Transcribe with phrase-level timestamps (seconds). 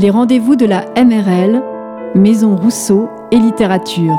[0.00, 1.62] les rendez-vous de la MRL,
[2.14, 4.16] Maison Rousseau et Littérature.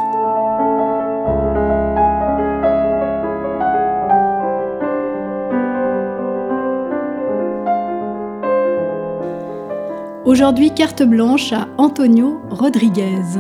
[10.24, 13.40] Aujourd'hui, carte blanche à Antonio Rodriguez.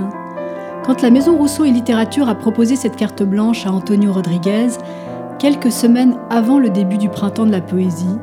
[0.83, 4.69] Quand la Maison Rousseau et Littérature a proposé cette carte blanche à Antonio Rodriguez,
[5.37, 8.17] quelques semaines avant le début du printemps de la poésie,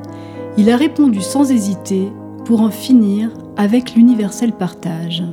[0.57, 2.13] il a répondu sans hésiter
[2.45, 5.25] pour en finir avec l'universel partage.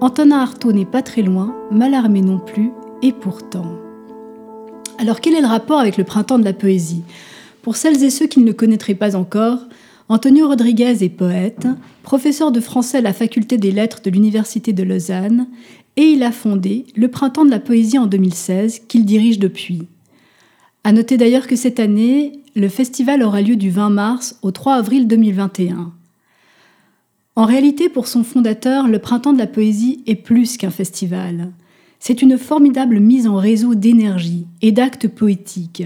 [0.00, 3.78] Antonin Artaud n'est pas très loin, mal armé non plus, et pourtant.
[4.98, 7.04] Alors quel est le rapport avec le printemps de la poésie?
[7.62, 9.60] Pour celles et ceux qui ne le connaîtraient pas encore,
[10.08, 11.66] Antonio Rodriguez est poète,
[12.02, 15.46] professeur de français à la faculté des lettres de l'Université de Lausanne,
[15.96, 19.86] et il a fondé le Printemps de la poésie en 2016, qu'il dirige depuis.
[20.82, 24.74] À noter d'ailleurs que cette année, le festival aura lieu du 20 mars au 3
[24.74, 25.92] avril 2021.
[27.36, 31.50] En réalité, pour son fondateur, le Printemps de la Poésie est plus qu'un festival.
[31.98, 35.82] C'est une formidable mise en réseau d'énergie et d'actes poétiques.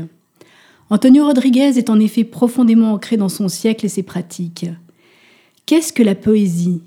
[0.90, 4.66] Antonio Rodriguez est en effet profondément ancré dans son siècle et ses pratiques.
[5.64, 6.82] Qu'est-ce que la poésie?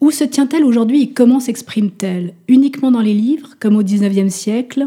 [0.00, 2.34] Où se tient-elle aujourd'hui et comment s'exprime-t-elle?
[2.48, 4.86] Uniquement dans les livres, comme au XIXe siècle?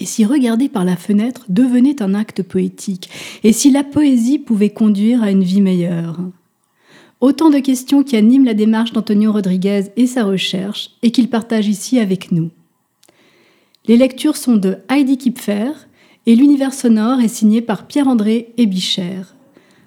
[0.00, 3.08] Et si regarder par la fenêtre devenait un acte poétique?
[3.44, 6.18] Et si la poésie pouvait conduire à une vie meilleure?
[7.24, 11.68] Autant de questions qui animent la démarche d'Antonio Rodriguez et sa recherche et qu'il partage
[11.68, 12.50] ici avec nous.
[13.86, 15.70] Les lectures sont de Heidi Kipfer
[16.26, 19.22] et l'univers sonore est signé par Pierre-André Ebicher.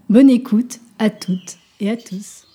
[0.10, 2.47] Bonne écoute à toutes et à tous.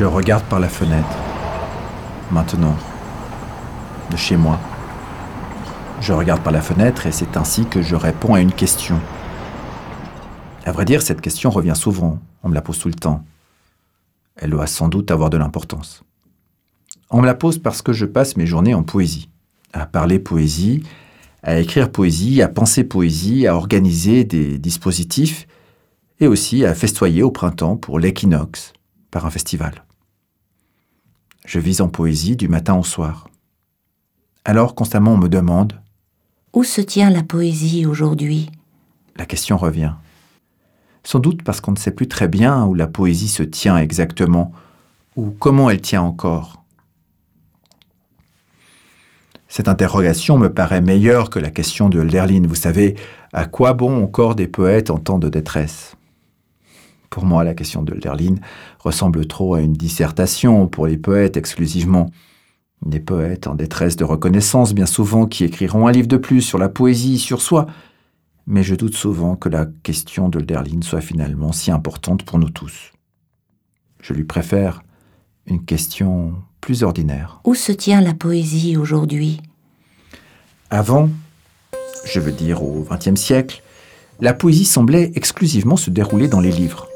[0.00, 1.14] Je regarde par la fenêtre.
[2.30, 2.74] Maintenant.
[4.10, 4.58] De chez moi.
[6.00, 8.98] Je regarde par la fenêtre et c'est ainsi que je réponds à une question.
[10.64, 12.18] À vrai dire, cette question revient souvent.
[12.42, 13.26] On me la pose tout le temps.
[14.36, 16.02] Elle doit sans doute avoir de l'importance.
[17.10, 19.28] On me la pose parce que je passe mes journées en poésie.
[19.74, 20.82] À parler poésie,
[21.42, 25.46] à écrire poésie, à penser poésie, à organiser des dispositifs
[26.20, 28.72] et aussi à festoyer au printemps pour l'équinoxe
[29.10, 29.84] par un festival.
[31.44, 33.28] Je vis en poésie du matin au soir.
[34.44, 35.80] Alors constamment on me demande
[36.52, 38.50] Où se tient la poésie aujourd'hui?
[39.16, 39.92] La question revient.
[41.02, 44.52] Sans doute parce qu'on ne sait plus très bien où la poésie se tient exactement,
[45.16, 46.60] ou comment elle tient encore.
[49.48, 52.46] Cette interrogation me paraît meilleure que la question de Lerline.
[52.46, 52.94] Vous savez,
[53.32, 55.96] à quoi bon encore des poètes en temps de détresse?
[57.10, 57.98] Pour moi, la question de
[58.78, 62.08] ressemble trop à une dissertation pour les poètes exclusivement.
[62.86, 66.56] Des poètes en détresse de reconnaissance, bien souvent, qui écriront un livre de plus sur
[66.56, 67.66] la poésie, sur soi.
[68.46, 70.40] Mais je doute souvent que la question de
[70.82, 72.92] soit finalement si importante pour nous tous.
[74.00, 74.82] Je lui préfère
[75.46, 77.40] une question plus ordinaire.
[77.44, 79.42] Où se tient la poésie aujourd'hui?
[80.70, 81.10] Avant,
[82.06, 83.62] je veux dire au XXe siècle,
[84.20, 86.86] la poésie semblait exclusivement se dérouler dans les livres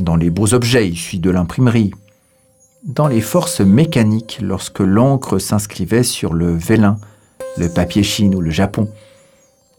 [0.00, 1.92] dans les beaux objets issus de l'imprimerie,
[2.84, 6.98] dans les forces mécaniques lorsque l'encre s'inscrivait sur le vélin,
[7.56, 8.88] le papier chine ou le japon.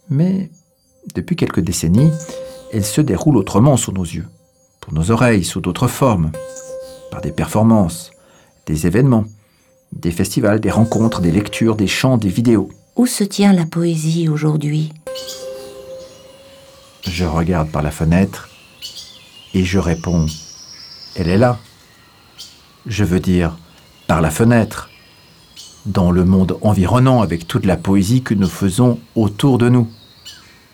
[0.09, 0.49] Mais
[1.15, 2.11] depuis quelques décennies,
[2.73, 4.27] elle se déroule autrement sous nos yeux,
[4.81, 6.31] pour nos oreilles, sous d'autres formes,
[7.09, 8.11] par des performances,
[8.65, 9.25] des événements,
[9.93, 12.69] des festivals, des rencontres, des lectures, des chants, des vidéos.
[12.95, 14.91] Où se tient la poésie aujourd'hui?
[17.03, 18.49] Je regarde par la fenêtre
[19.53, 20.25] et je réponds,
[21.15, 21.59] elle est là.
[22.85, 23.57] Je veux dire,
[24.07, 24.89] par la fenêtre,
[25.85, 29.87] dans le monde environnant avec toute la poésie que nous faisons autour de nous.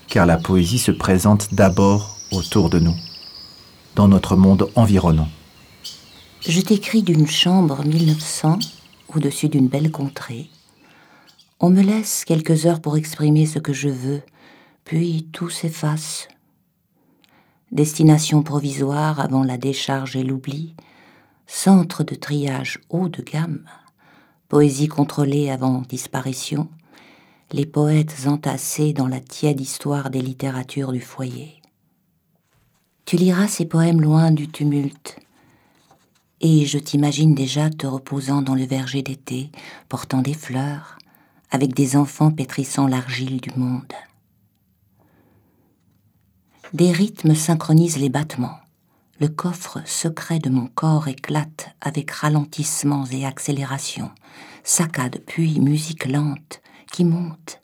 [0.07, 2.95] Car la poésie se présente d'abord autour de nous,
[3.95, 5.29] dans notre monde environnant.
[6.47, 8.59] Je t'écris d'une chambre 1900
[9.15, 10.49] au-dessus d'une belle contrée.
[11.59, 14.21] On me laisse quelques heures pour exprimer ce que je veux,
[14.83, 16.27] puis tout s'efface,
[17.71, 20.75] destination provisoire avant la décharge et l'oubli,
[21.47, 23.65] centre de triage haut de gamme,
[24.47, 26.69] poésie contrôlée avant disparition,
[27.51, 31.61] les poètes entassés dans la tiède histoire des littératures du foyer.
[33.05, 35.19] Tu liras ces poèmes loin du tumulte,
[36.41, 39.51] et je t'imagine déjà te reposant dans le verger d'été,
[39.89, 40.97] portant des fleurs,
[41.51, 43.93] avec des enfants pétrissant l'argile du monde.
[46.73, 48.57] Des rythmes synchronisent les battements.
[49.19, 54.11] Le coffre secret de mon corps éclate avec ralentissements et accélérations,
[54.63, 57.61] saccade puis musique lente qui monte,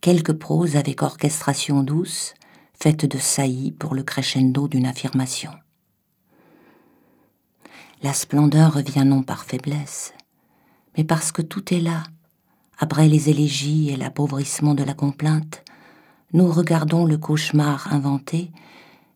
[0.00, 2.34] quelques proses avec orchestration douce,
[2.78, 5.50] faite de saillies pour le crescendo d'une affirmation.
[8.02, 10.12] La splendeur revient non par faiblesse,
[10.96, 12.04] mais parce que tout est là,
[12.78, 15.63] après les élégies et l'appauvrissement de la complainte,
[16.34, 18.50] nous regardons le cauchemar inventé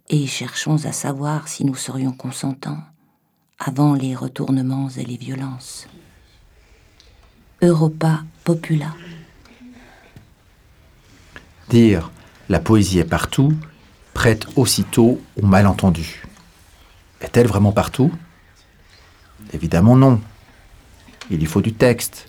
[0.08, 2.78] et cherchons à savoir si nous serions consentants
[3.58, 5.88] avant les retournements et les violences.
[7.60, 8.94] Europa Popula.
[11.68, 12.12] Dire
[12.48, 13.52] la poésie est partout
[14.14, 16.24] prête aussitôt au malentendu.
[17.20, 18.12] Est-elle vraiment partout?
[19.52, 20.20] Évidemment non.
[21.30, 22.28] Il y faut du texte,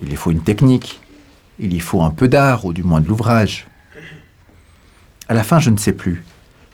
[0.00, 1.00] il y faut une technique,
[1.58, 3.67] il y faut un peu d'art, ou du moins de l'ouvrage.
[5.28, 6.24] À la fin, je ne sais plus.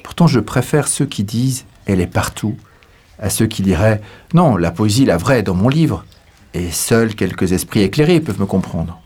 [0.03, 2.57] Pourtant, je préfère ceux qui disent elle est partout
[3.19, 4.01] à ceux qui diraient
[4.33, 6.05] non, la poésie, la vraie, est dans mon livre,
[6.53, 9.01] et seuls quelques esprits éclairés peuvent me comprendre.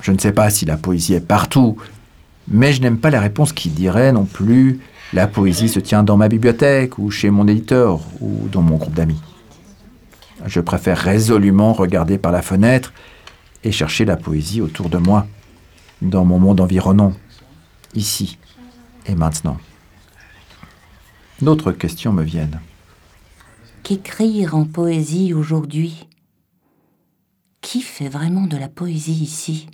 [0.00, 1.76] Je ne sais pas si la poésie est partout,
[2.48, 4.80] mais je n'aime pas la réponse qui dirait non plus
[5.12, 8.94] la poésie se tient dans ma bibliothèque ou chez mon éditeur ou dans mon groupe
[8.94, 9.20] d'amis.
[10.46, 12.92] Je préfère résolument regarder par la fenêtre
[13.62, 15.26] et chercher la poésie autour de moi,
[16.00, 17.12] dans mon monde environnant,
[17.94, 18.38] ici
[19.06, 19.58] et maintenant.
[21.40, 22.60] D'autres questions me viennent.
[23.82, 26.08] Qu'écrire en poésie aujourd'hui?
[27.60, 29.68] Qui fait vraiment de la poésie ici?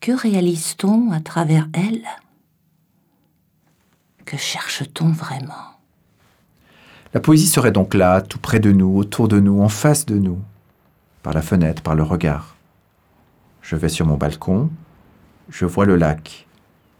[0.00, 2.04] Que réalise-t-on à travers elle?
[4.24, 5.78] Que cherche-t-on vraiment?
[7.14, 10.18] La poésie serait donc là, tout près de nous, autour de nous, en face de
[10.18, 10.38] nous,
[11.22, 12.56] par la fenêtre, par le regard.
[13.62, 14.70] Je vais sur mon balcon,
[15.48, 16.45] je vois le lac,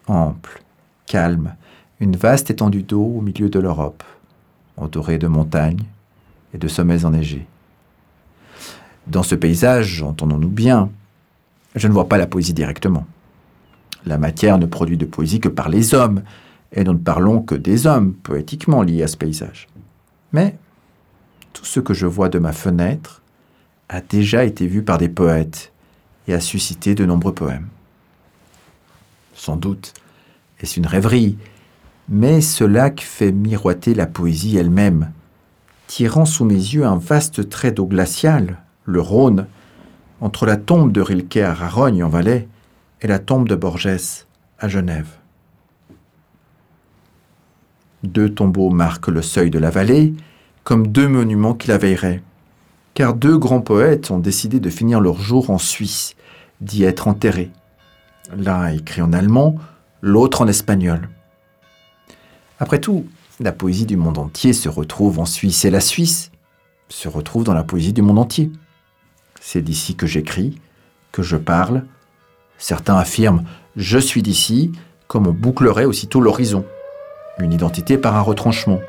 [0.07, 0.63] ample,
[1.07, 1.55] calme,
[2.01, 4.03] une vaste étendue d'eau au milieu de l'Europe,
[4.77, 5.85] entourée de montagnes
[6.55, 7.47] et de sommets enneigés.
[9.07, 10.91] Dans ce paysage, entendons-nous bien,
[11.75, 13.07] je ne vois pas la poésie directement.
[14.05, 16.23] La matière ne produit de poésie que par les hommes,
[16.73, 19.69] et nous ne parlons que des hommes poétiquement liés à ce paysage.
[20.33, 20.57] Mais
[21.53, 23.23] tout ce que je vois de ma fenêtre
[23.89, 25.73] a déjà été vu par des poètes
[26.29, 27.69] et a suscité de nombreux poèmes.
[29.37, 29.93] Sans doute
[30.61, 31.37] est-ce une rêverie,
[32.09, 35.13] mais ce lac fait miroiter la poésie elle-même,
[35.87, 39.47] tirant sous mes yeux un vaste trait d'eau glaciale, le Rhône,
[40.23, 42.49] entre la tombe de Rilke à Rarogne en Valais
[43.03, 44.25] et la tombe de Borges
[44.59, 45.09] à Genève.
[48.03, 50.15] Deux tombeaux marquent le seuil de la vallée,
[50.65, 52.23] comme deux monuments qui la veilleraient,
[52.95, 56.17] car deux grands poètes ont décidé de finir leur jour en Suisse,
[56.63, 57.51] d'y être enterrés.
[58.35, 59.57] L'un écrit en allemand,
[60.03, 61.09] l'autre en espagnol.
[62.59, 63.07] Après tout,
[63.39, 66.33] la poésie du monde entier se retrouve en Suisse et la Suisse
[66.89, 68.51] se retrouve dans la poésie du monde entier.
[69.41, 70.59] C'est d'ici que j'écris,
[71.13, 71.85] que je parle.
[72.59, 73.45] Certains affirment
[73.77, 74.73] je suis d'ici,
[75.07, 76.65] comme on bouclerait aussitôt l'horizon.
[77.39, 78.81] Une identité par un retranchement.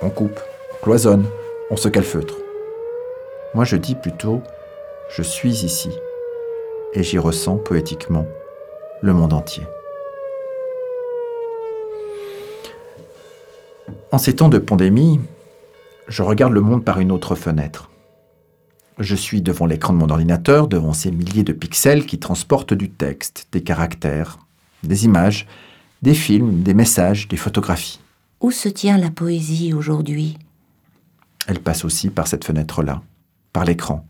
[0.00, 0.40] On coupe,
[0.72, 1.26] on cloisonne,
[1.70, 2.34] on se calfeutre.
[3.54, 4.42] Moi je dis plutôt
[5.14, 5.90] je suis ici,
[6.94, 8.26] et j'y ressens poétiquement
[9.02, 9.64] le monde entier.
[14.12, 15.20] En ces temps de pandémie,
[16.06, 17.90] je regarde le monde par une autre fenêtre.
[18.98, 22.90] Je suis devant l'écran de mon ordinateur, devant ces milliers de pixels qui transportent du
[22.90, 24.38] texte, des caractères,
[24.84, 25.46] des images,
[26.02, 28.00] des films, des messages, des photographies.
[28.40, 30.38] Où se tient la poésie aujourd'hui?
[31.46, 33.02] Elle passe aussi par cette fenêtre-là,
[33.52, 34.06] par l'écran.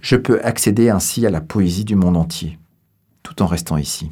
[0.00, 2.58] Je peux accéder ainsi à la poésie du monde entier,
[3.28, 4.10] tout en restant ici.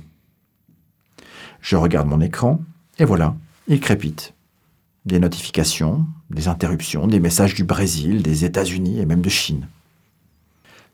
[1.62, 2.60] Je regarde mon écran,
[2.98, 3.34] et voilà,
[3.66, 4.34] il crépite
[5.06, 9.68] des notifications, des interruptions, des messages du Brésil, des États-Unis et même de Chine.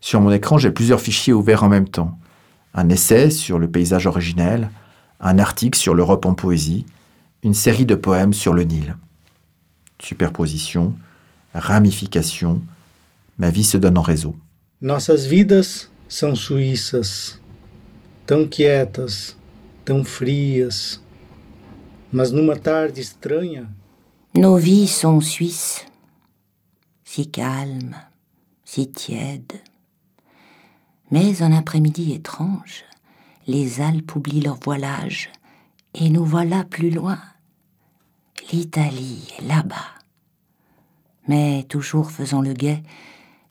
[0.00, 2.16] Sur mon écran, j'ai plusieurs fichiers ouverts en même temps.
[2.74, 4.70] Un essai sur le paysage originel,
[5.20, 6.86] un article sur l'Europe en poésie,
[7.42, 8.96] une série de poèmes sur le Nil.
[10.00, 10.94] Superposition,
[11.54, 12.62] ramification,
[13.38, 14.36] ma vie se donne en réseau.
[14.80, 15.88] Nossas vidas
[18.26, 19.36] tão quietas,
[19.84, 21.00] tão frias,
[22.10, 23.68] mas numa tarde estranha
[24.34, 25.84] Nos vies sont suisses,
[27.04, 27.94] si calmes,
[28.64, 29.60] si tiède.
[31.10, 32.84] Mais un après-midi étrange,
[33.46, 35.30] les Alpes oublient leur voilage,
[35.92, 37.18] et nous voilà plus loin.
[38.50, 39.92] L'Italie est là-bas.
[41.28, 42.82] Mais toujours faisant le guet,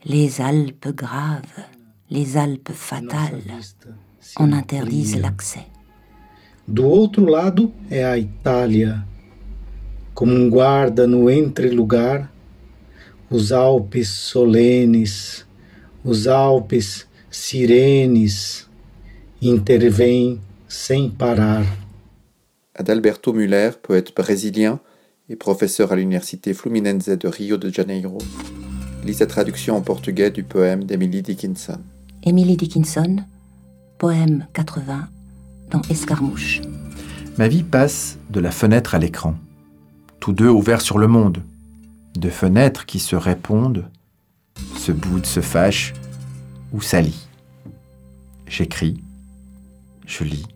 [0.04, 1.64] les Alpes graves,
[2.10, 3.44] les Alpes fatales,
[4.38, 5.66] en interdisent l'accès.
[6.68, 9.06] Do outro lado é a Itália,
[10.14, 12.32] como um guarda no entrelugar,
[13.30, 15.46] os Alpes solenes,
[16.04, 18.68] os Alpes sirenes,
[19.42, 21.66] intervêm sem parar.
[22.76, 24.80] Adalberto Müller, poète brésilien
[25.30, 28.18] et professeur à l'université Fluminense de Rio de Janeiro,
[29.04, 31.80] lit sa traduction en portugais du poème d'Emily Dickinson.
[32.24, 33.18] Emily Dickinson,
[34.02, 35.10] poème 80,
[35.70, 36.62] dans Escarmouche.
[37.38, 39.36] Ma vie passe de la fenêtre à l'écran,
[40.20, 41.44] tous deux ouverts sur le monde,
[42.16, 43.88] de fenêtres qui se répondent,
[44.76, 45.94] se boudent, se fâchent
[46.74, 47.28] ou s'allient.
[48.48, 49.04] J'écris,
[50.08, 50.48] je lis,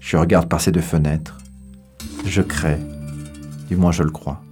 [0.00, 1.36] je regarde par ces deux fenêtres,
[2.24, 2.78] je crée,
[3.68, 4.42] du moins je le crois.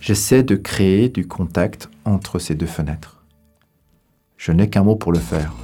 [0.00, 3.22] J'essaie de créer du contact entre ces deux fenêtres.
[4.36, 5.54] Je n'ai qu'un mot pour le faire.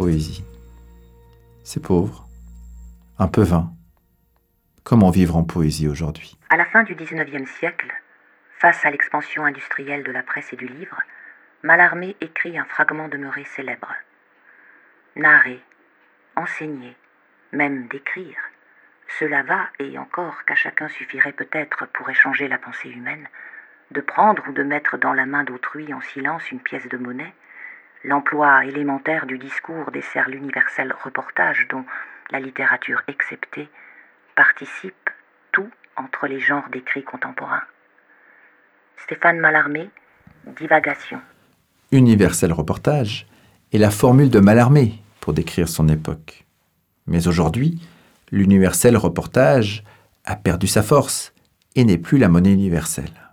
[0.00, 0.42] Poésie.
[1.62, 2.26] C'est pauvre,
[3.18, 3.70] un peu vain.
[4.82, 6.38] Comment vivre en poésie aujourd'hui?
[6.48, 7.92] À la fin du XIXe siècle,
[8.58, 11.02] face à l'expansion industrielle de la presse et du livre,
[11.62, 13.92] Mallarmé écrit un fragment demeuré célèbre.
[15.16, 15.60] Narrer,
[16.34, 16.96] enseigner,
[17.52, 18.38] même d'écrire,
[19.18, 23.28] cela va, et encore qu'à chacun suffirait peut-être pour échanger la pensée humaine,
[23.90, 27.34] de prendre ou de mettre dans la main d'autrui en silence une pièce de monnaie,
[28.04, 31.84] l'emploi élémentaire du discours dessert l'universel reportage dont,
[32.30, 33.68] la littérature exceptée,
[34.36, 35.10] participe
[35.52, 37.64] tout entre les genres d'écrits contemporains.
[38.96, 39.90] Stéphane Mallarmé,
[40.46, 41.20] Divagation.
[41.92, 43.26] Universel reportage
[43.72, 46.46] est la formule de Mallarmé pour décrire son époque.
[47.06, 47.80] Mais aujourd'hui,
[48.30, 49.84] l'universel reportage
[50.24, 51.34] a perdu sa force
[51.74, 53.32] et n'est plus la monnaie universelle.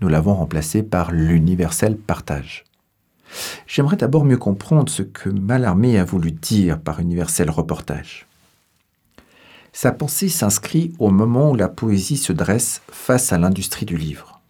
[0.00, 2.65] Nous l'avons remplacé par l'universel partage.
[3.66, 8.26] J'aimerais d'abord mieux comprendre ce que Mallarmé a voulu dire par universel reportage.
[9.72, 14.40] Sa pensée s'inscrit au moment où la poésie se dresse face à l'industrie du livre.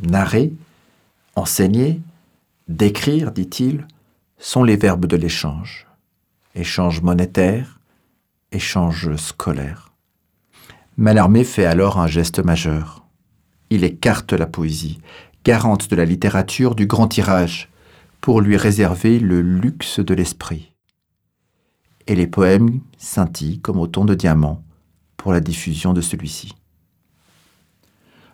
[0.00, 0.52] Narrer,
[1.36, 2.00] enseigner,
[2.68, 3.86] décrire, dit-il,
[4.38, 5.86] sont les verbes de l'échange.
[6.54, 7.78] Échange monétaire,
[8.50, 9.92] échange scolaire.
[10.96, 13.04] Mallarmé fait alors un geste majeur.
[13.70, 15.00] Il écarte la poésie,
[15.44, 17.69] garante de la littérature du grand tirage,
[18.20, 20.72] pour lui réserver le luxe de l'esprit.
[22.06, 24.62] Et les poèmes scintillent comme autant de diamants
[25.16, 26.54] pour la diffusion de celui-ci.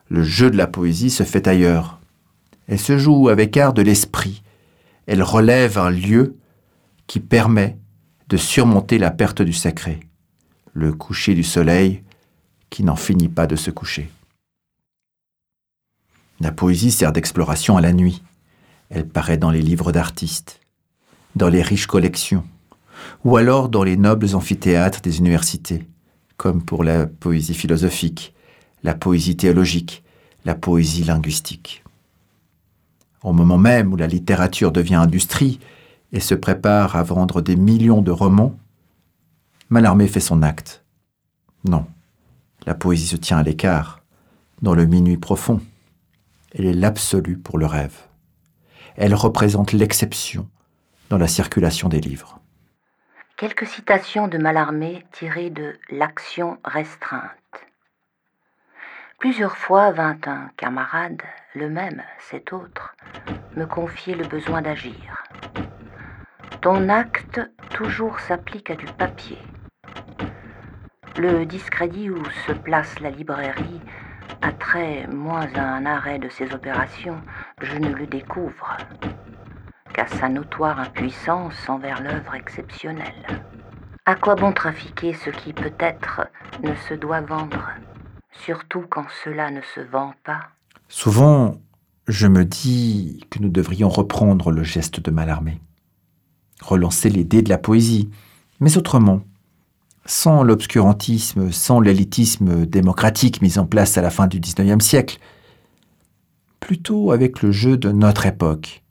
[0.09, 2.01] Le jeu de la poésie se fait ailleurs.
[2.69, 4.43] Elle se joue avec art de l'esprit.
[5.07, 6.37] Elle relève un lieu
[7.07, 7.79] qui permet
[8.29, 10.01] de surmonter la perte du sacré,
[10.73, 12.03] le coucher du soleil
[12.71, 14.11] qui n'en finit pas de se coucher.
[16.41, 18.23] La poésie sert d'exploration à la nuit.
[18.89, 20.61] Elle paraît dans les livres d'artistes,
[21.35, 22.45] dans les riches collections,
[23.25, 25.87] ou alors dans les nobles amphithéâtres des universités,
[26.37, 28.35] comme pour la poésie philosophique,
[28.83, 30.05] la poésie théologique,
[30.45, 31.83] la poésie linguistique.
[33.23, 35.59] Au moment même où la littérature devient industrie
[36.13, 38.57] et se prépare à vendre des millions de romans,
[39.69, 40.85] Mallarmé fait son acte.
[41.65, 41.87] Non,
[42.67, 44.01] la poésie se tient à l'écart,
[44.63, 45.61] dans le minuit profond.
[46.55, 48.07] Elle est l'absolu pour le rêve
[48.97, 50.49] elle représente l'exception
[51.11, 52.41] dans la circulation des livres.
[53.37, 57.31] Quelques citations de Mallarmé tirées de L'action restreinte.
[59.19, 61.23] Plusieurs fois vint un camarade,
[61.55, 62.95] le même, cet autre,
[63.57, 65.25] me confier le besoin d'agir.
[66.61, 69.39] Ton acte toujours s'applique à du papier.
[71.17, 73.81] Le discrédit où se place la librairie
[74.43, 77.21] a trait moins à un arrêt de ses opérations,
[77.63, 78.77] je ne le découvre
[79.95, 83.43] qu'à sa notoire impuissance envers l'œuvre exceptionnelle.
[84.05, 86.29] À quoi bon trafiquer ce qui peut-être
[86.63, 87.71] ne se doit vendre,
[88.45, 90.51] surtout quand cela ne se vend pas?
[90.89, 91.57] Souvent,
[92.07, 95.59] je me dis que nous devrions reprendre le geste de Mallarmé,
[96.61, 98.11] relancer l'idée de la poésie,
[98.61, 99.23] mais autrement,
[100.05, 105.19] sans l'obscurantisme, sans l'élitisme démocratique mis en place à la fin du XIXe siècle,
[106.67, 108.83] plutôt avec le jeu de notre époque,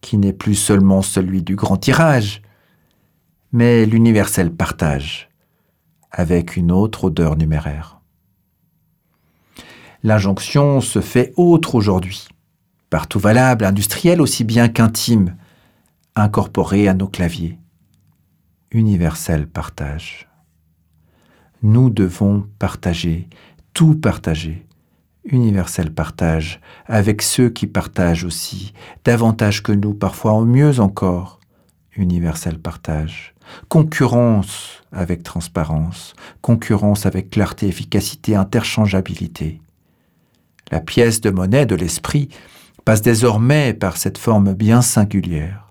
[0.00, 2.40] qui n'est plus seulement celui du grand tirage,
[3.52, 5.28] mais l'universel partage,
[6.10, 8.00] avec une autre odeur numéraire.
[10.04, 12.28] L'injonction se fait autre aujourd'hui.
[12.88, 15.36] partout valable, industriel aussi bien qu'intime,
[16.14, 17.58] incorporé à nos claviers.
[18.70, 20.30] Universel partage.
[21.62, 23.28] Nous devons partager,
[23.74, 24.65] tout partager.
[25.26, 28.72] Universel partage avec ceux qui partagent aussi,
[29.04, 31.40] davantage que nous, parfois mieux encore.
[31.96, 33.34] Universel partage.
[33.68, 39.60] Concurrence avec transparence, concurrence avec clarté, efficacité, interchangeabilité.
[40.70, 42.28] La pièce de monnaie de l'esprit
[42.84, 45.70] passe désormais par cette forme bien singulière,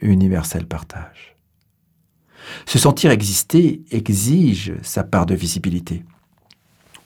[0.00, 1.36] universel partage.
[2.66, 6.04] Se sentir exister exige sa part de visibilité.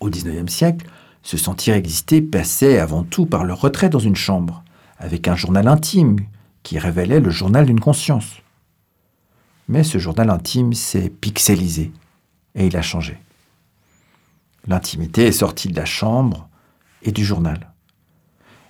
[0.00, 0.86] Au XIXe siècle,
[1.26, 4.62] se sentir exister passait avant tout par le retrait dans une chambre,
[4.96, 6.18] avec un journal intime
[6.62, 8.36] qui révélait le journal d'une conscience.
[9.66, 11.90] Mais ce journal intime s'est pixelisé
[12.54, 13.18] et il a changé.
[14.68, 16.48] L'intimité est sortie de la chambre
[17.02, 17.72] et du journal.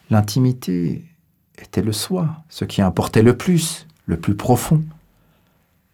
[0.08, 1.04] L'intimité
[1.58, 4.82] était le soi, ce qui importait le plus, le plus profond.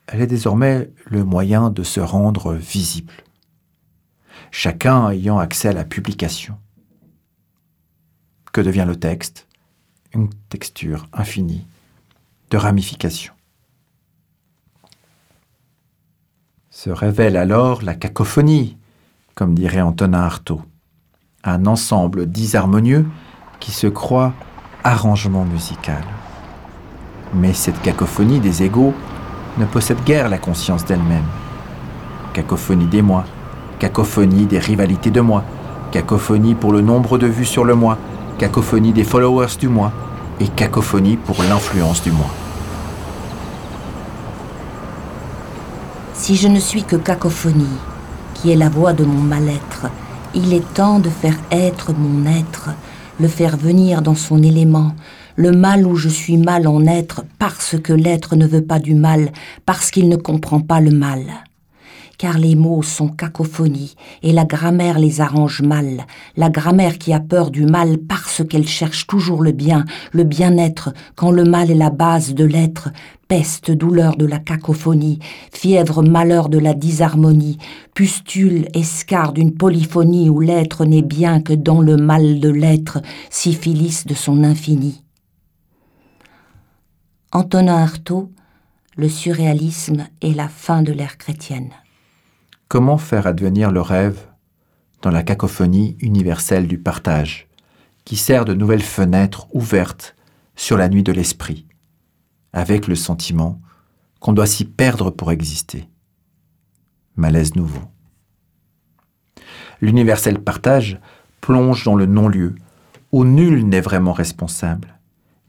[0.07, 3.15] Elle est désormais le moyen de se rendre visible,
[4.53, 6.57] chacun ayant accès à la publication.
[8.53, 9.49] Que devient le texte?
[10.15, 11.67] Une texture infinie
[12.51, 13.33] de ramifications.
[16.71, 18.77] Se révèle alors la cacophonie,
[19.35, 20.61] comme dirait Antonin Artaud,
[21.45, 23.07] un ensemble disharmonieux
[23.59, 24.35] qui se croit
[24.85, 26.05] arrangement musical.
[27.35, 28.93] Mais cette cacophonie des égaux
[29.57, 31.25] ne possède guère la conscience d'elle-même.
[32.35, 33.25] Cacophonie des moi,
[33.83, 35.43] cacophonie des rivalités de moi,
[35.91, 37.99] cacophonie pour le nombre de vues sur le moi,
[38.39, 39.91] cacophonie des followers du moi
[40.39, 42.29] et cacophonie pour l'influence du moi.
[46.15, 47.77] Si je ne suis que cacophonie,
[48.35, 49.89] qui est la voix de mon mal-être,
[50.33, 52.69] il est temps de faire être mon être,
[53.19, 54.95] le faire venir dans son élément,
[55.35, 58.95] le mal où je suis mal en être parce que l'être ne veut pas du
[58.95, 59.33] mal,
[59.67, 61.25] parce qu'il ne comprend pas le mal.
[62.23, 66.07] Car les mots sont cacophonie et la grammaire les arrange mal,
[66.37, 70.95] la grammaire qui a peur du mal parce qu'elle cherche toujours le bien, le bien-être,
[71.17, 72.91] quand le mal est la base de l'être,
[73.27, 75.19] peste, douleur de la cacophonie,
[75.53, 77.59] fièvre, malheur de la disharmonie,
[77.93, 84.07] pustule, escar d'une polyphonie où l'être n'est bien que dans le mal de l'être, syphilis
[84.07, 85.03] de son infini.
[87.33, 88.31] Antonin Artaud,
[88.95, 91.71] Le surréalisme et la fin de l'ère chrétienne.
[92.73, 94.19] Comment faire advenir le rêve
[95.03, 97.47] dans la cacophonie universelle du partage,
[98.07, 100.17] qui sert de nouvelles fenêtres ouvertes
[100.57, 101.67] sur la nuit de l'esprit
[102.55, 103.61] avec le sentiment
[104.21, 105.87] qu'on doit s'y perdre pour exister?
[107.15, 107.83] Malaise nouveau.
[109.83, 110.99] L'universel partage
[111.43, 112.55] plonge dans le non-lieu,
[113.13, 114.99] où nul n'est vraiment responsable,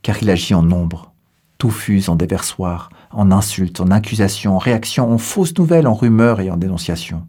[0.01, 1.13] car il agit en nombre,
[1.57, 6.41] tout fuse en déversoir, en insultes, en accusations, en réactions, en fausses nouvelles, en rumeurs
[6.41, 7.25] et en dénonciations.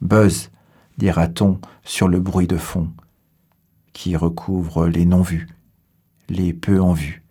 [0.00, 0.50] Buzz,
[0.98, 2.90] dira-t-on, sur le bruit de fond,
[3.92, 5.48] qui recouvre les non-vus,
[6.28, 7.22] les peu en vue,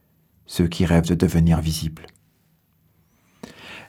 [0.45, 2.05] ceux qui rêvent de devenir visibles.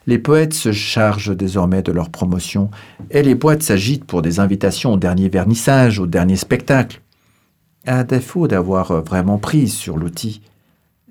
[0.07, 2.69] Les poètes se chargent désormais de leur promotion
[3.09, 7.01] et les boîtes s'agitent pour des invitations au dernier vernissage, au dernier spectacle.
[7.87, 10.41] À défaut d'avoir vraiment prise sur l'outil,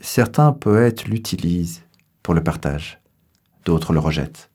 [0.01, 1.84] certains poètes l'utilisent
[2.25, 3.01] pour le partage,
[3.67, 4.51] d'autres le rejettent.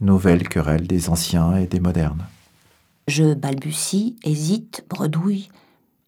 [0.00, 2.24] Nouvelle querelle des anciens et des modernes.
[3.08, 5.48] Je balbutie, hésite, bredouille.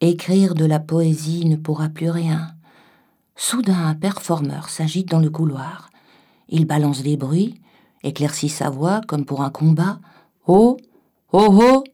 [0.00, 2.52] Écrire de la poésie ne pourra plus rien.
[3.34, 5.90] Soudain, un performeur s'agite dans le couloir.
[6.48, 7.60] Il balance des bruits,
[8.04, 9.98] éclaircit sa voix comme pour un combat.
[10.46, 10.76] Oh
[11.32, 11.84] Oh oh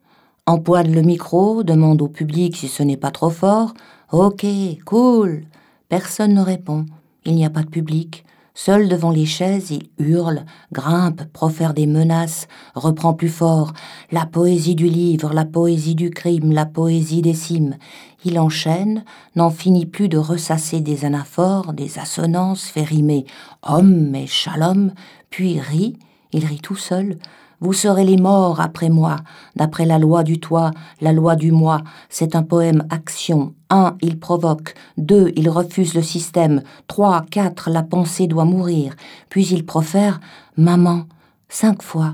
[0.45, 3.73] Empoigne le micro, demande au public si ce n'est pas trop fort.
[4.13, 4.45] Ok,
[4.85, 5.45] cool
[5.89, 6.85] Personne ne répond.
[7.25, 8.27] Il n'y a pas de public.
[8.61, 13.73] Seul devant les chaises, il hurle, grimpe, profère des menaces, reprend plus fort.
[14.11, 17.77] La poésie du livre, la poésie du crime, la poésie des cimes.
[18.25, 19.05] Il enchaîne,
[19.37, 23.27] n'en finit plus de ressasser des anaphores, des assonances, fait rimer
[23.63, 24.93] homme et shalom,
[25.31, 25.97] puis rit,
[26.33, 27.21] il rit tout seul,
[27.61, 29.17] vous serez les morts après moi,
[29.57, 31.83] d'après la loi du toi, la loi du moi.
[32.09, 33.55] C'est un poème action.
[33.69, 34.75] Un, il provoque.
[34.97, 36.63] Deux, il refuse le système.
[36.87, 38.95] Trois, quatre, la pensée doit mourir.
[39.29, 40.21] Puis il profère
[40.57, 41.07] Maman,
[41.49, 42.13] cinq fois.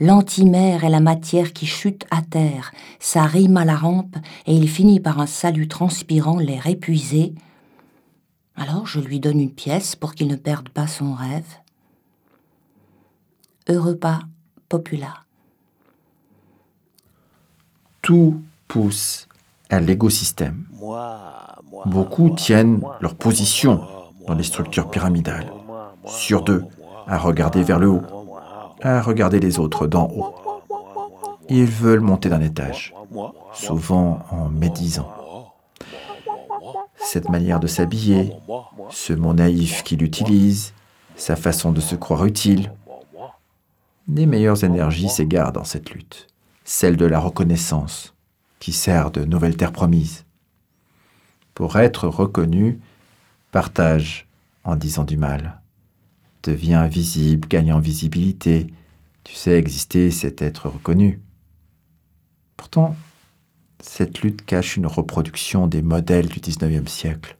[0.00, 2.70] L'antimère est la matière qui chute à terre.
[2.98, 7.34] Ça rime à la rampe et il finit par un salut transpirant, l'air épuisé.
[8.56, 11.56] Alors je lui donne une pièce pour qu'il ne perde pas son rêve.
[13.68, 14.20] Heureux pas
[14.68, 15.24] populaire.
[18.02, 19.28] Tout pousse
[19.70, 20.66] à l'écosystème.
[21.86, 23.82] Beaucoup tiennent leur position
[24.26, 25.50] dans les structures pyramidales,
[26.06, 26.64] sur deux,
[27.06, 28.02] à regarder vers le haut,
[28.82, 30.34] à regarder les autres d'en haut.
[31.48, 32.94] Ils veulent monter d'un étage,
[33.54, 35.10] souvent en médisant.
[36.96, 38.34] Cette manière de s'habiller,
[38.90, 40.74] ce mot naïf qu'il utilise,
[41.16, 42.70] sa façon de se croire utile,
[44.08, 46.26] les meilleures énergies s'égarent dans cette lutte,
[46.64, 48.14] celle de la reconnaissance,
[48.58, 50.24] qui sert de nouvelle terre promise.
[51.54, 52.80] Pour être reconnu,
[53.52, 54.26] partage
[54.64, 55.60] en disant du mal.
[56.42, 58.68] Deviens visible, gagne en visibilité.
[59.24, 61.20] Tu sais, exister, c'est être reconnu.
[62.56, 62.96] Pourtant,
[63.80, 67.36] cette lutte cache une reproduction des modèles du XIXe siècle.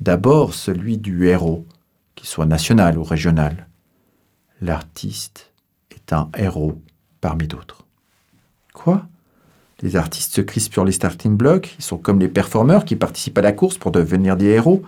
[0.00, 1.66] D'abord celui du héros,
[2.14, 3.68] qu'il soit national ou régional.
[4.60, 5.47] L'artiste
[6.12, 6.80] un héros
[7.20, 7.84] parmi d'autres.
[8.72, 9.06] Quoi?
[9.80, 13.38] Les artistes se crispent sur les starting blocks, ils sont comme les performeurs qui participent
[13.38, 14.82] à la course pour devenir des héros.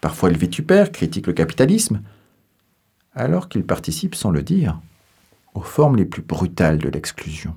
[0.00, 2.00] Parfois ils vitupèrent, critiquent le capitalisme,
[3.14, 4.80] alors qu'ils participent sans le dire
[5.54, 7.54] aux formes les plus brutales de l'exclusion.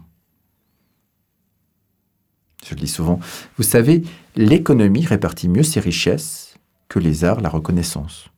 [2.65, 3.19] Je le dis souvent,
[3.57, 4.03] vous savez,
[4.35, 6.55] l'économie répartit mieux ses richesses
[6.87, 8.29] que les arts la reconnaissance.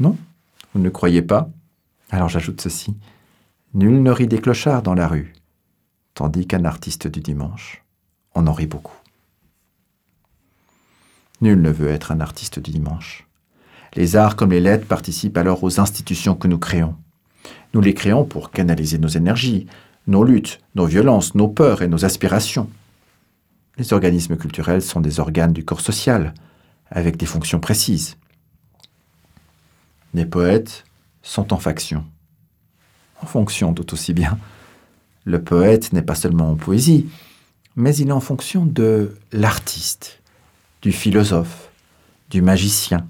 [0.00, 0.16] Non?
[0.72, 1.50] Vous ne croyez pas?
[2.10, 2.94] Alors j'ajoute ceci.
[3.74, 5.32] Nul ne rit des clochards dans la rue,
[6.14, 7.82] tandis qu'un artiste du dimanche,
[8.36, 8.96] on en rit beaucoup.
[11.40, 13.26] Nul ne veut être un artiste du dimanche.
[13.94, 16.94] Les arts comme les lettres participent alors aux institutions que nous créons.
[17.72, 19.66] Nous les créons pour canaliser nos énergies,
[20.06, 22.70] nos luttes, nos violences, nos peurs et nos aspirations.
[23.76, 26.32] Les organismes culturels sont des organes du corps social,
[26.90, 28.16] avec des fonctions précises.
[30.12, 30.84] Les poètes
[31.22, 32.04] sont en faction.
[33.22, 34.38] En fonction tout aussi bien.
[35.24, 37.08] Le poète n'est pas seulement en poésie,
[37.76, 40.20] mais il est en fonction de l'artiste,
[40.82, 41.70] du philosophe,
[42.30, 43.06] du magicien,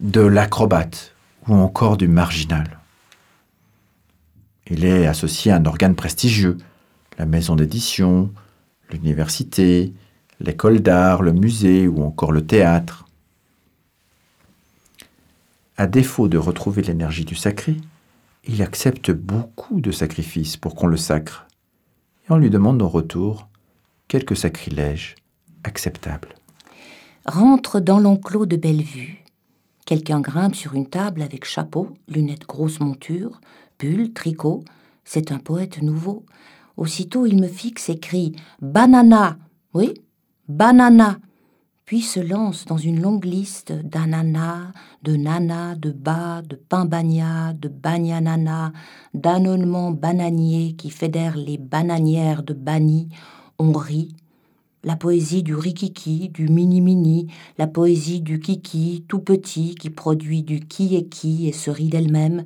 [0.00, 1.14] de l'acrobate
[1.48, 2.78] ou encore du marginal.
[4.68, 6.56] Il est associé à un organe prestigieux,
[7.18, 8.32] la maison d'édition,
[8.90, 9.92] l'université,
[10.40, 13.06] l'école d'art, le musée ou encore le théâtre.
[15.76, 17.76] À défaut de retrouver l'énergie du sacré,
[18.46, 21.46] il accepte beaucoup de sacrifices pour qu'on le sacre,
[22.24, 23.48] et on lui demande en retour
[24.08, 25.14] quelques sacrilèges
[25.64, 26.34] acceptables.
[27.24, 29.24] Rentre dans l'enclos de Bellevue.
[29.86, 33.40] Quelqu'un grimpe sur une table avec chapeau, lunettes grosse monture,
[33.78, 34.64] pull, tricot.
[35.04, 36.24] C'est un poète nouveau.
[36.76, 39.38] Aussitôt il me fixe et crie Banana
[39.74, 39.94] Oui,
[40.48, 41.18] banana
[42.00, 47.68] se lance dans une longue liste d'ananas, de nana, de bas, de pain bagna, de
[47.68, 48.72] bagnanana,
[49.12, 53.10] d'annonnements bananiers qui fédèrent les bananières de Bani.
[53.58, 54.14] On rit.
[54.84, 57.28] La poésie du rikiki, du mini-mini,
[57.58, 61.88] la poésie du kiki tout petit qui produit du qui et qui et se rit
[61.88, 62.44] d'elle-même,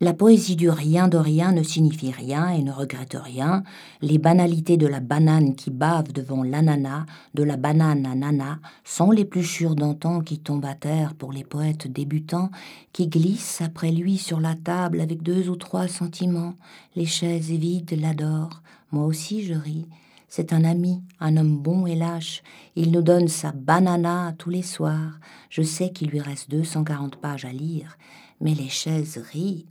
[0.00, 3.64] la poésie du rien de rien ne signifie rien et ne regrette rien.
[4.00, 9.10] Les banalités de la banane qui bave devant l'ananas, de la banane à nana, sont
[9.10, 12.52] les plus sûres d'antan qui tombent à terre pour les poètes débutants,
[12.92, 16.54] qui glissent après lui sur la table avec deux ou trois sentiments.
[16.94, 18.62] Les chaises vides l'adorent.
[18.92, 19.88] Moi aussi je ris.
[20.28, 22.44] C'est un ami, un homme bon et lâche.
[22.76, 25.18] Il nous donne sa banana tous les soirs.
[25.50, 27.98] Je sais qu'il lui reste 240 pages à lire,
[28.40, 29.66] mais les chaises rient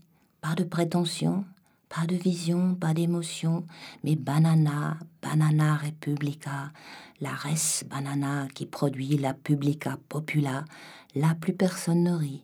[0.47, 1.43] pas de prétention,
[1.89, 3.65] pas de vision, pas d'émotion,
[4.05, 6.71] mais banana, banana republica,
[7.19, 10.63] la res banana qui produit la publica popula,
[11.15, 12.43] là plus personne ne rit.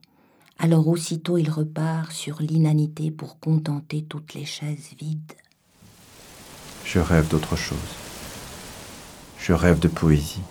[0.59, 5.37] Alors aussitôt il repart sur l'inanité pour contenter toutes les chaises vides.
[6.83, 7.77] Je rêve d'autre chose.
[9.39, 10.43] Je rêve de poésie.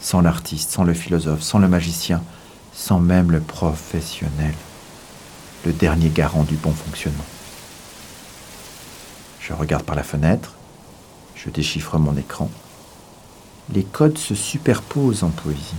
[0.00, 2.22] Sans l'artiste, sans le philosophe, sans le magicien,
[2.72, 4.54] sans même le professionnel
[5.64, 7.24] le dernier garant du bon fonctionnement.
[9.40, 10.54] Je regarde par la fenêtre,
[11.34, 12.50] je déchiffre mon écran.
[13.72, 15.74] Les codes se superposent en poésie.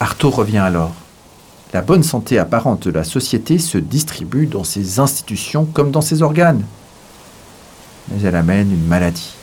[0.00, 0.94] Artaud revient alors.
[1.72, 6.22] La bonne santé apparente de la société se distribue dans ses institutions comme dans ses
[6.22, 6.64] organes.
[8.08, 9.34] Mais elle amène une maladie,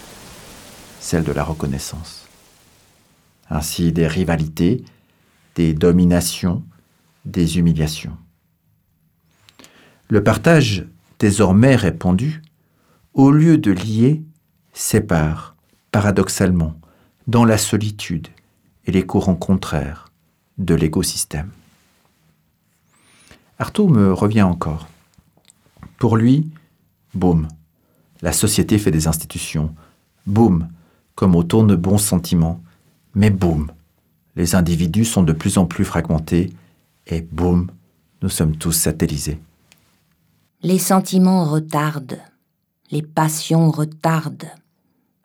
[0.99, 2.25] celle de la reconnaissance.
[3.49, 4.83] Ainsi des rivalités,
[5.55, 6.63] des dominations,
[7.25, 8.17] des humiliations.
[10.09, 10.85] Le partage
[11.19, 12.41] désormais répandu,
[13.13, 14.23] au lieu de lier,
[14.73, 15.55] sépare,
[15.91, 16.79] paradoxalement,
[17.27, 18.27] dans la solitude
[18.85, 20.09] et les courants contraires
[20.57, 21.49] de l'écosystème.
[23.59, 24.87] Artaud me revient encore.
[25.97, 26.49] Pour lui,
[27.13, 27.47] boum,
[28.21, 29.75] La société fait des institutions.
[30.25, 30.69] Boum,
[31.15, 32.61] comme autour de bons sentiments.
[33.15, 33.71] Mais boum,
[34.35, 36.51] les individus sont de plus en plus fragmentés
[37.07, 37.69] et boum,
[38.21, 39.39] nous sommes tous satellisés.
[40.61, 42.19] Les sentiments retardent,
[42.89, 44.49] les passions retardent,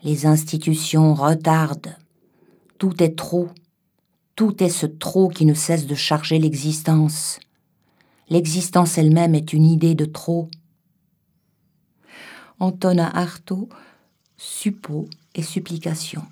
[0.03, 1.97] les institutions retardent.
[2.79, 3.49] Tout est trop,
[4.35, 7.39] tout est ce trop qui ne cesse de charger l'existence.
[8.29, 10.49] L'existence elle-même est une idée de trop.
[12.61, 13.69] Antona Artaud,
[14.37, 16.23] suppos et supplication.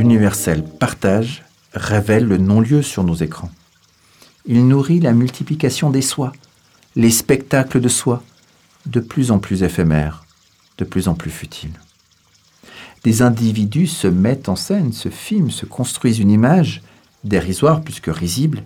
[0.00, 3.50] L'universel partage révèle le non-lieu sur nos écrans.
[4.46, 6.32] Il nourrit la multiplication des soi,
[6.96, 8.22] les spectacles de soi,
[8.86, 10.24] de plus en plus éphémères,
[10.78, 11.78] de plus en plus futiles.
[13.04, 16.80] Des individus se mettent en scène, se filment, se construisent une image,
[17.24, 18.62] dérisoire plus que risible,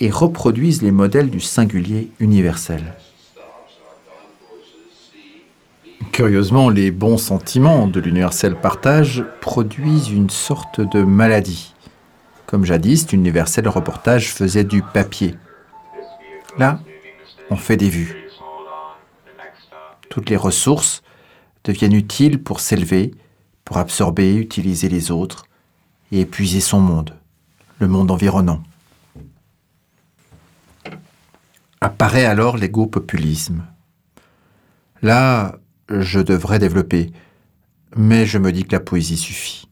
[0.00, 2.92] et reproduisent les modèles du singulier universel.
[6.12, 11.74] Curieusement, les bons sentiments de l'universel partage produisent une sorte de maladie.
[12.46, 15.34] Comme jadis, l'universel reportage faisait du papier.
[16.58, 16.80] Là,
[17.50, 18.28] on fait des vues.
[20.08, 21.02] Toutes les ressources
[21.64, 23.14] deviennent utiles pour s'élever,
[23.64, 25.46] pour absorber, utiliser les autres
[26.12, 27.14] et épuiser son monde,
[27.78, 28.62] le monde environnant.
[31.80, 33.64] Apparaît alors l'égo-populisme.
[35.02, 35.56] Là,
[35.88, 37.12] je devrais développer,
[37.96, 39.68] mais je me dis que la poésie suffit.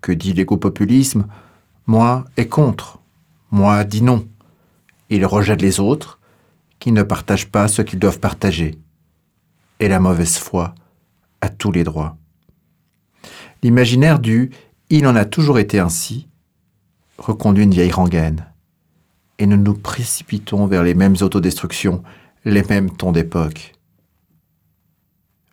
[0.00, 1.26] Que dit l'égo-populisme
[1.86, 3.00] Moi est contre,
[3.50, 4.26] moi dis non.
[5.10, 6.18] Il rejette les autres
[6.78, 8.78] qui ne partagent pas ce qu'ils doivent partager.
[9.80, 10.74] Et la mauvaise foi
[11.40, 12.16] a tous les droits.
[13.62, 14.50] L'imaginaire du
[14.88, 16.28] il en a toujours été ainsi
[17.18, 18.46] reconduit une vieille rengaine.
[19.38, 22.02] Et nous nous précipitons vers les mêmes autodestructions,
[22.44, 23.75] les mêmes tons d'époque.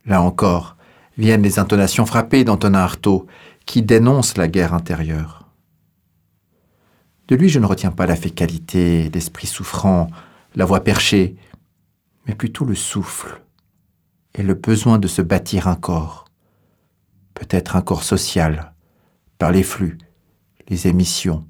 [0.05, 0.75] Là encore,
[1.17, 3.27] viennent les intonations frappées d'Antonin Artaud,
[3.65, 5.47] qui dénonce la guerre intérieure.
[7.27, 10.09] De lui, je ne retiens pas la fécalité, l'esprit souffrant,
[10.55, 11.37] la voix perchée,
[12.27, 13.41] mais plutôt le souffle
[14.33, 16.25] et le besoin de se bâtir un corps,
[17.33, 18.73] peut-être un corps social,
[19.37, 19.97] par les flux,
[20.67, 21.47] les émissions,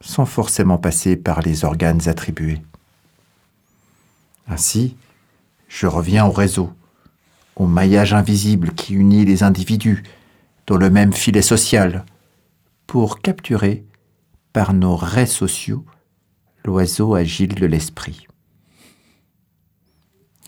[0.00, 2.62] sans forcément passer par les organes attribués.
[4.48, 4.96] Ainsi,
[5.68, 6.72] je reviens au réseau,
[7.58, 10.04] au maillage invisible qui unit les individus
[10.66, 12.06] dans le même filet social,
[12.86, 13.84] pour capturer,
[14.52, 15.84] par nos raies sociaux,
[16.64, 18.26] l'oiseau agile de l'esprit.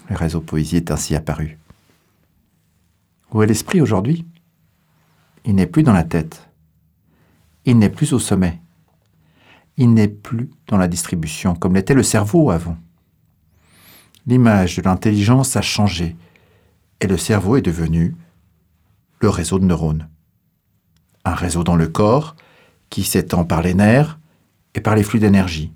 [0.08, 1.58] Le réseau poésie est ainsi apparu.
[3.32, 4.26] Où est l'esprit aujourd'hui?
[5.44, 6.48] Il n'est plus dans la tête.
[7.64, 8.60] Il n'est plus au sommet.
[9.76, 12.76] Il n'est plus dans la distribution comme l'était le cerveau avant.
[14.26, 16.16] L'image de l'intelligence a changé
[17.00, 18.14] et le cerveau est devenu
[19.20, 20.08] le réseau de neurones.
[21.24, 22.36] Un réseau dans le corps
[22.88, 24.18] qui s'étend par les nerfs
[24.74, 25.72] et par les flux d'énergie.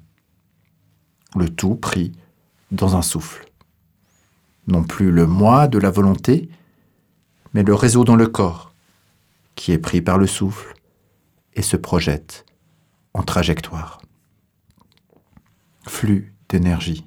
[1.36, 2.12] Le tout pris
[2.70, 3.46] dans un souffle.
[4.66, 6.48] Non plus le moi de la volonté,
[7.52, 8.72] mais le réseau dans le corps
[9.54, 10.74] qui est pris par le souffle
[11.54, 12.44] et se projette
[13.12, 14.00] en trajectoire.
[15.86, 17.04] Flux d'énergie.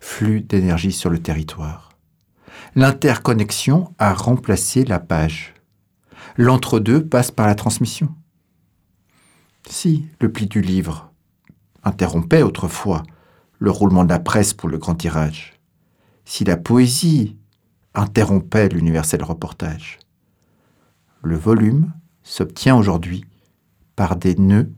[0.00, 1.89] Flux d'énergie sur le territoire
[2.74, 5.54] l'interconnexion a remplacé la page.
[6.36, 8.14] L'entre-deux passe par la transmission.
[9.68, 11.12] Si le pli du livre
[11.82, 13.02] interrompait autrefois
[13.58, 15.54] le roulement de la presse pour le grand tirage,
[16.24, 17.36] si la poésie
[17.94, 19.98] interrompait l'universel reportage,
[21.22, 23.24] le volume s'obtient aujourd'hui
[23.96, 24.72] par des nœuds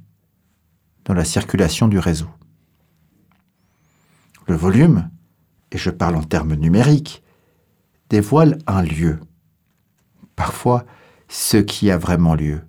[1.05, 2.31] dans la circulation du réseau.
[4.49, 5.11] Le volume,
[5.71, 7.23] et je parle en termes numériques,
[8.13, 9.21] dévoile un lieu,
[10.37, 10.85] parfois
[11.29, 12.61] ce qui a vraiment lieu,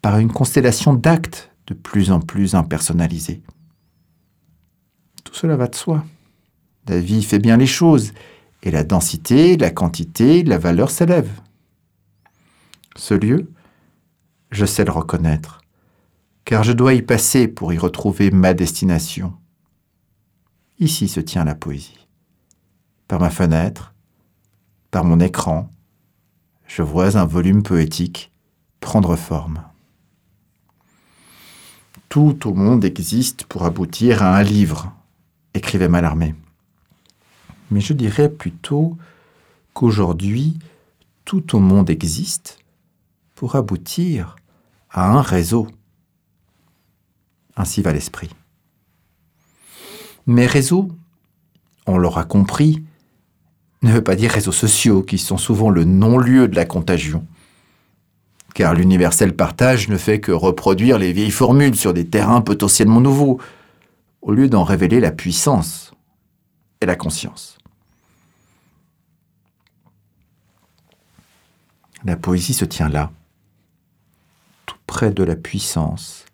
[0.00, 3.42] par une constellation d'actes de plus en plus impersonnalisés.
[5.22, 6.02] Tout cela va de soi.
[6.88, 8.14] La vie fait bien les choses,
[8.62, 11.42] et la densité, la quantité, la valeur s'élèvent.
[12.96, 13.52] Ce lieu,
[14.50, 15.60] je sais le reconnaître,
[16.46, 19.34] car je dois y passer pour y retrouver ma destination.
[20.78, 22.08] Ici se tient la poésie.
[23.08, 23.93] Par ma fenêtre,
[24.94, 25.68] par mon écran,
[26.68, 28.30] je vois un volume poétique
[28.78, 29.60] prendre forme.
[32.08, 34.92] tout au monde existe pour aboutir à un livre,
[35.52, 36.36] écrivait Mallarmé.
[37.72, 38.96] Mais je dirais plutôt
[39.72, 40.60] qu'aujourd'hui,
[41.24, 42.60] tout au monde existe
[43.34, 44.36] pour aboutir
[44.90, 45.66] à un réseau.
[47.56, 48.30] Ainsi va l'esprit.
[50.28, 50.88] Mais réseau,
[51.84, 52.84] on l'aura compris,
[53.84, 57.26] ne veut pas dire réseaux sociaux, qui sont souvent le non-lieu de la contagion.
[58.54, 63.40] Car l'universel partage ne fait que reproduire les vieilles formules sur des terrains potentiellement nouveaux,
[64.22, 65.92] au lieu d'en révéler la puissance
[66.80, 67.58] et la conscience.
[72.04, 73.10] La poésie se tient là,
[74.66, 76.24] tout près de la puissance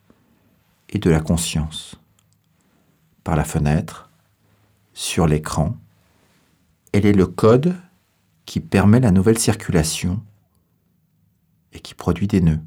[0.89, 1.97] et de la conscience,
[3.23, 4.11] par la fenêtre,
[4.93, 5.77] sur l'écran,
[6.93, 7.75] elle est le code
[8.47, 10.23] qui permet la nouvelle circulation
[11.73, 12.61] et qui produit des nœuds.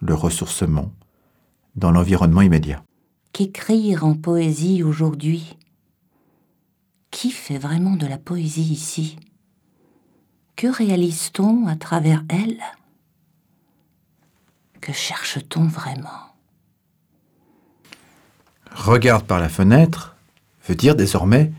[0.00, 0.92] Le ressourcement
[1.74, 2.82] dans l'environnement immédiat.
[3.32, 5.56] Qu'écrire en poésie aujourd'hui?
[7.10, 9.16] Qui fait vraiment de la poésie ici?
[10.56, 12.60] Que réalise-t-on à travers elle?
[14.80, 16.34] Que cherche-t-on vraiment?
[18.72, 20.16] Regarde par la fenêtre
[20.66, 21.52] veut dire désormais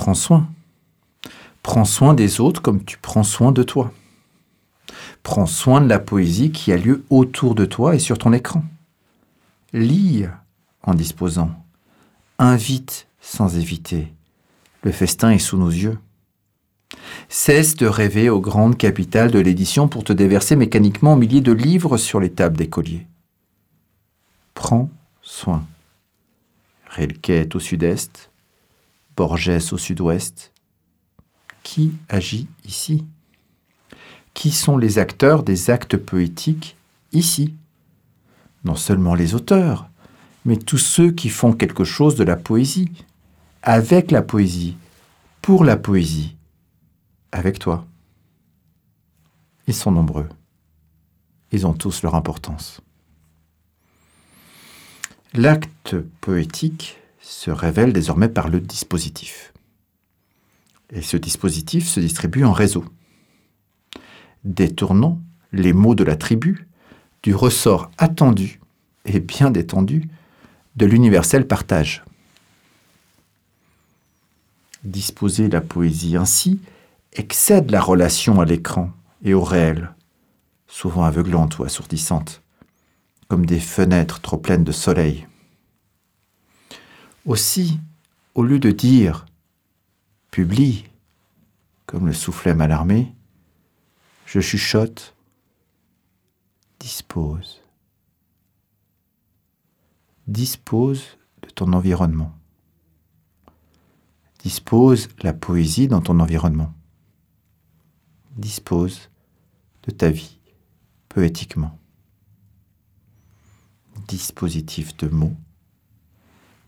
[0.00, 0.48] Prends soin.
[1.62, 3.92] Prends soin des autres comme tu prends soin de toi.
[5.22, 8.64] Prends soin de la poésie qui a lieu autour de toi et sur ton écran.
[9.74, 10.24] Lis
[10.84, 11.50] en disposant.
[12.38, 14.10] Invite sans éviter.
[14.84, 15.98] Le festin est sous nos yeux.
[17.28, 21.98] Cesse de rêver aux grandes capitales de l'édition pour te déverser mécaniquement milliers de livres
[21.98, 23.06] sur les tables d'écoliers.
[24.54, 24.88] Prends
[25.20, 25.66] soin.
[26.88, 28.29] Rilke au sud-est,
[29.20, 30.50] Borges au sud-ouest.
[31.62, 33.04] Qui agit ici?
[34.32, 36.74] Qui sont les acteurs des actes poétiques
[37.12, 37.54] ici?
[38.64, 39.90] Non seulement les auteurs,
[40.46, 42.90] mais tous ceux qui font quelque chose de la poésie,
[43.62, 44.78] avec la poésie,
[45.42, 46.34] pour la poésie,
[47.30, 47.84] avec toi.
[49.66, 50.30] Ils sont nombreux.
[51.52, 52.80] Ils ont tous leur importance.
[55.34, 56.99] L'acte poétique
[57.30, 59.52] se révèle désormais par le dispositif.
[60.92, 62.84] Et ce dispositif se distribue en réseau.
[64.44, 65.20] Détournons
[65.52, 66.66] les mots de la tribu
[67.22, 68.60] du ressort attendu
[69.04, 70.08] et bien détendu
[70.74, 72.02] de l'universel partage.
[74.82, 76.60] Disposer la poésie ainsi
[77.12, 78.90] excède la relation à l'écran
[79.22, 79.94] et au réel,
[80.66, 82.42] souvent aveuglante ou assourdissante,
[83.28, 85.26] comme des fenêtres trop pleines de soleil.
[87.26, 87.78] Aussi,
[88.34, 89.26] au lieu de dire
[90.30, 90.84] publie,
[91.84, 93.12] comme le soufflait Malarmé,
[94.26, 95.14] je chuchote,
[96.78, 97.60] dispose.
[100.26, 102.32] Dispose de ton environnement.
[104.38, 106.72] Dispose la poésie dans ton environnement.
[108.36, 109.10] Dispose
[109.82, 110.38] de ta vie
[111.08, 111.76] poétiquement.
[114.08, 115.36] Dispositif de mots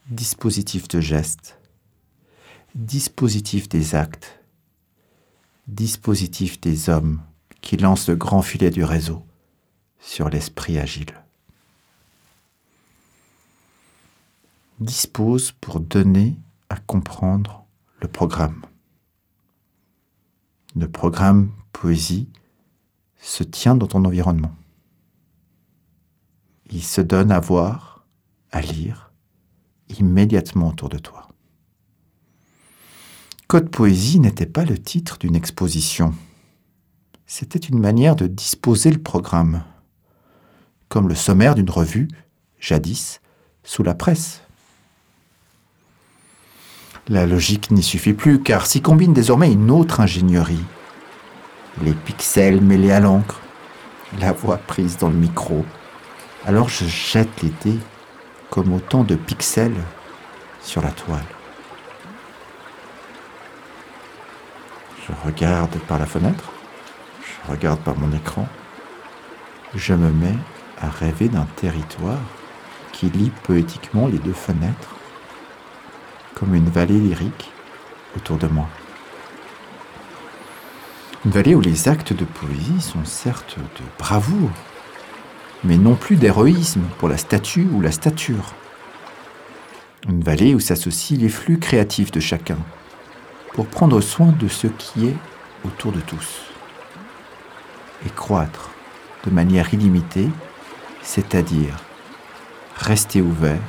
[0.08, 1.58] dispositif de gestes,
[2.74, 4.40] dispositif des actes,
[5.68, 7.22] dispositif des hommes
[7.60, 9.24] qui lancent le grand filet du réseau
[10.00, 11.14] sur l'esprit agile.
[14.80, 16.36] Dispose pour donner
[16.68, 17.64] à comprendre
[18.00, 18.66] le programme.
[20.74, 22.28] Le programme poésie
[23.20, 24.54] se tient dans ton environnement.
[26.70, 28.04] Il se donne à voir,
[28.50, 29.11] à lire,
[30.00, 31.28] immédiatement autour de toi.
[33.46, 36.14] Code Poésie n'était pas le titre d'une exposition.
[37.26, 39.62] C'était une manière de disposer le programme,
[40.88, 42.08] comme le sommaire d'une revue,
[42.58, 43.20] jadis,
[43.62, 44.42] sous la presse.
[47.08, 50.64] La logique n'y suffit plus, car s'y combine désormais une autre ingénierie.
[51.82, 53.40] Les pixels mêlés à l'encre,
[54.20, 55.64] la voix prise dans le micro.
[56.44, 57.78] Alors je jette dés
[58.52, 59.82] comme autant de pixels
[60.62, 61.24] sur la toile.
[65.06, 66.52] Je regarde par la fenêtre,
[67.22, 68.46] je regarde par mon écran,
[69.74, 70.36] je me mets
[70.82, 72.20] à rêver d'un territoire
[72.92, 74.96] qui lie poétiquement les deux fenêtres,
[76.34, 77.50] comme une vallée lyrique
[78.18, 78.68] autour de moi.
[81.24, 84.50] Une vallée où les actes de poésie sont certes de bravoure,
[85.64, 88.54] mais non plus d'héroïsme pour la statue ou la stature.
[90.08, 92.58] Une vallée où s'associent les flux créatifs de chacun,
[93.54, 95.16] pour prendre soin de ce qui est
[95.64, 96.42] autour de tous.
[98.04, 98.70] Et croître
[99.24, 100.28] de manière illimitée,
[101.02, 101.76] c'est-à-dire
[102.76, 103.60] rester ouvert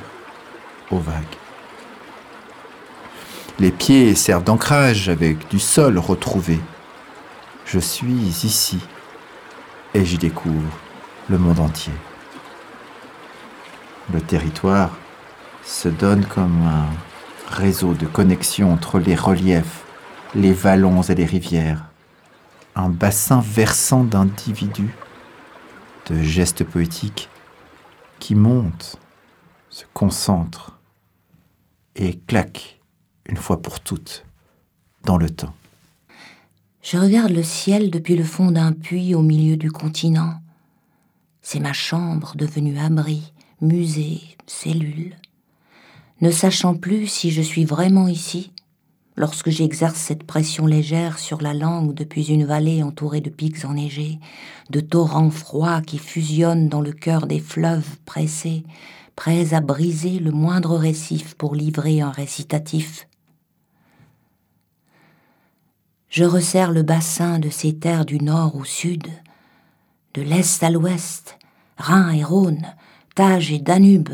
[0.90, 1.22] aux vagues.
[3.60, 6.58] Les pieds servent d'ancrage avec du sol retrouvé.
[7.64, 8.80] Je suis ici
[9.94, 10.83] et j'y découvre
[11.28, 11.92] le monde entier.
[14.12, 14.96] Le territoire
[15.64, 16.86] se donne comme un
[17.48, 19.84] réseau de connexion entre les reliefs,
[20.34, 21.84] les vallons et les rivières,
[22.74, 24.94] un bassin versant d'individus,
[26.10, 27.30] de gestes poétiques
[28.18, 28.98] qui montent,
[29.70, 30.78] se concentrent
[31.96, 32.80] et claquent
[33.26, 34.26] une fois pour toutes
[35.04, 35.54] dans le temps.
[36.82, 40.34] Je regarde le ciel depuis le fond d'un puits au milieu du continent.
[41.46, 45.14] C'est ma chambre devenue abri, musée, cellule.
[46.22, 48.50] Ne sachant plus si je suis vraiment ici,
[49.14, 54.20] lorsque j'exerce cette pression légère sur la langue depuis une vallée entourée de pics enneigés,
[54.70, 58.64] de torrents froids qui fusionnent dans le cœur des fleuves pressés,
[59.14, 63.06] prêts à briser le moindre récif pour livrer un récitatif.
[66.08, 69.08] Je resserre le bassin de ces terres du nord au sud,
[70.14, 71.38] de l'est à l'ouest,
[71.76, 72.62] Rhin et Rhône,
[73.16, 74.10] Tage et Danube,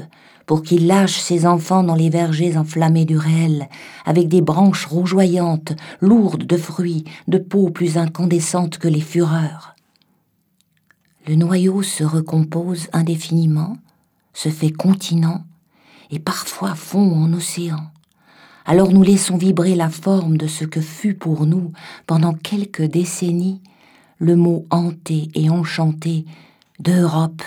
[0.47, 3.69] pour qu'il lâche ses enfants dans les vergers enflammés du réel,
[4.05, 9.77] avec des branches rougeoyantes, lourdes de fruits, de peaux plus incandescentes que les fureurs.
[11.29, 13.77] Le noyau se recompose indéfiniment,
[14.33, 15.45] se fait continent,
[16.11, 17.91] et parfois fond en océan.
[18.65, 21.73] Alors nous laissons vibrer la forme de ce que fut pour nous,
[22.07, 23.61] pendant quelques décennies,
[24.21, 26.25] le mot hanté et enchanté
[26.79, 27.43] d'Europe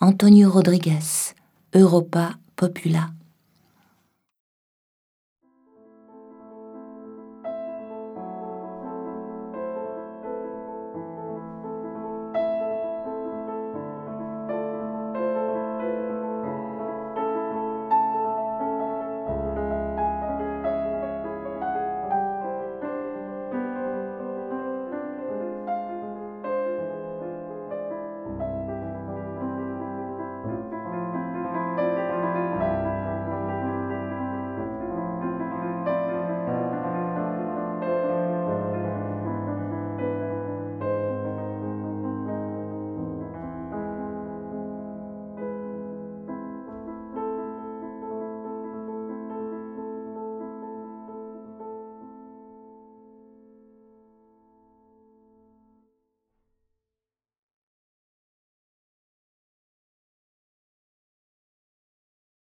[0.00, 1.34] Antonio Rodriguez,
[1.74, 3.10] Europa Popula.